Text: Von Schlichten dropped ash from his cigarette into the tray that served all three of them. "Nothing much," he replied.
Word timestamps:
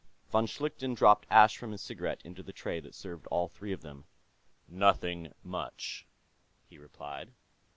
Von 0.31 0.47
Schlichten 0.47 0.95
dropped 0.95 1.27
ash 1.29 1.55
from 1.57 1.71
his 1.73 1.81
cigarette 1.83 2.23
into 2.23 2.41
the 2.41 2.51
tray 2.51 2.79
that 2.79 2.95
served 2.95 3.27
all 3.27 3.47
three 3.47 3.71
of 3.71 3.81
them. 3.83 4.05
"Nothing 4.67 5.31
much," 5.43 6.07
he 6.65 6.79
replied. 6.79 7.33